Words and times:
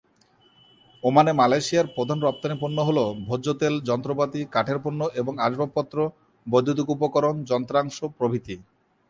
ওমানে, 1.03 1.31
মালয়েশিয়ার 1.33 1.87
প্রধান 1.95 2.17
রপ্তানি 2.21 2.55
পণ্য 2.61 2.77
হল; 2.87 2.97
ভোজ্য 3.27 3.47
তেল, 3.59 3.73
যন্ত্রপাতি, 3.89 4.41
কাঠের 4.51 4.77
পণ্য 4.83 5.01
এবং 5.21 5.33
আসবাবপত্র, 5.45 5.97
বৈদ্যুতিক 6.47 6.87
উপকরণ, 6.89 7.35
যন্ত্রাংশ 7.51 7.97
প্রভৃতি। 8.17 8.55